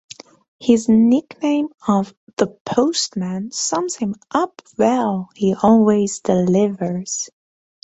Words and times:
His 0.59 0.89
nickname 0.89 1.67
of 1.87 2.15
'The 2.37 2.47
Postman' 2.65 3.51
sums 3.51 3.97
him 3.97 4.15
up 4.31 4.63
well, 4.75 5.29
he 5.35 5.53
always 5.53 6.21
delivers! 6.21 7.29